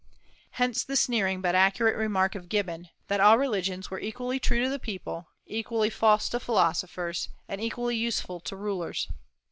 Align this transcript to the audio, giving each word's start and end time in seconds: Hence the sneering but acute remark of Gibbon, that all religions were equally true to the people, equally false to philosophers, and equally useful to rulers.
Hence 0.53 0.83
the 0.83 0.95
sneering 0.95 1.41
but 1.41 1.53
acute 1.53 1.95
remark 1.95 2.33
of 2.33 2.49
Gibbon, 2.49 2.89
that 3.07 3.19
all 3.19 3.37
religions 3.37 3.91
were 3.91 3.99
equally 3.99 4.39
true 4.39 4.63
to 4.63 4.67
the 4.67 4.79
people, 4.79 5.27
equally 5.45 5.91
false 5.91 6.27
to 6.29 6.39
philosophers, 6.39 7.29
and 7.47 7.61
equally 7.61 7.95
useful 7.97 8.39
to 8.39 8.55
rulers. 8.55 9.07